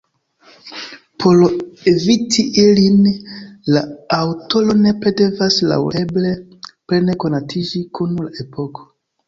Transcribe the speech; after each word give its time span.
Por 1.23 1.41
eviti 1.91 2.45
ilin, 2.63 3.03
la 3.77 3.83
aŭtoro 4.19 4.77
nepre 4.81 5.15
devas 5.21 5.61
laŭeble 5.75 6.35
plene 6.65 7.21
konatiĝi 7.27 7.87
kun 8.01 8.21
la 8.27 8.31
epoko. 8.49 8.91